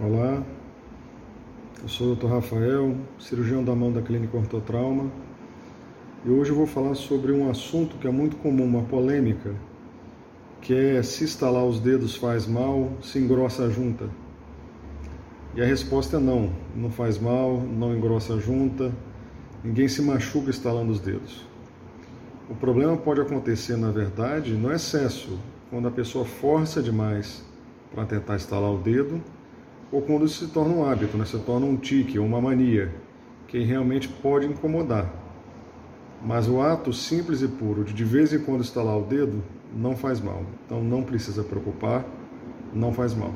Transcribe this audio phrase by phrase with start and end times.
[0.00, 0.44] Olá,
[1.82, 2.28] eu sou o Dr.
[2.28, 5.10] Rafael, cirurgião da mão da Clínica Ortotrauma,
[6.24, 9.56] e hoje eu vou falar sobre um assunto que é muito comum, uma polêmica,
[10.60, 14.08] que é se instalar os dedos faz mal, se engrossa a junta.
[15.56, 18.92] E a resposta é não, não faz mal, não engrossa a junta,
[19.64, 21.44] ninguém se machuca instalando os dedos.
[22.48, 25.36] O problema pode acontecer, na verdade, no excesso,
[25.70, 27.44] quando a pessoa força demais
[27.92, 29.20] para tentar instalar o dedo
[29.90, 31.24] ou quando isso se torna um hábito, né?
[31.24, 32.94] se torna um tique uma mania,
[33.46, 35.10] que realmente pode incomodar.
[36.22, 39.42] Mas o ato simples e puro de de vez em quando estalar o dedo
[39.74, 40.42] não faz mal.
[40.66, 42.04] Então não precisa preocupar,
[42.74, 43.32] não faz mal.